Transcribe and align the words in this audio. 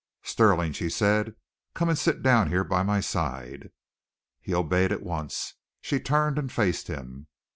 "Stirling," 0.23 0.71
she 0.73 0.89
said, 0.89 1.35
"come 1.75 1.87
and 1.87 1.95
sit 1.95 2.23
down 2.23 2.49
here 2.49 2.63
by 2.63 2.81
my 2.81 2.99
side." 3.01 3.69
He 4.41 4.51
obeyed 4.51 4.91
at 4.91 5.03
once. 5.03 5.53
She 5.79 5.99
turned 5.99 6.39
and 6.39 6.51
faced 6.51 6.87
him. 6.87 7.27